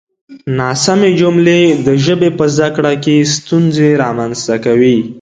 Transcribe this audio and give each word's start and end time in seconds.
ناسمې 0.59 1.09
جملې 1.19 1.61
د 1.85 1.87
ژبې 2.05 2.29
په 2.37 2.45
زده 2.55 2.69
کړه 2.75 2.93
کې 3.03 3.15
ستونزې 3.35 3.89
رامنځته 4.03 4.55
کوي. 4.65 4.97